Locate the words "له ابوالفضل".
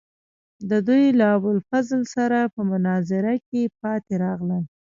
1.19-2.01